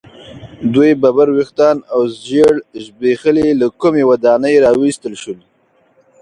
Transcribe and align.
دوی 0.73 0.91
ببر 1.01 1.27
ویښتان 1.37 1.77
او 1.93 2.01
ژیړ 2.25 2.55
زبیښلي 2.85 3.47
له 3.59 3.67
کومې 3.81 4.03
ودانۍ 4.09 4.55
را 4.63 4.69
ویستل 4.81 5.13
شول. 5.23 5.39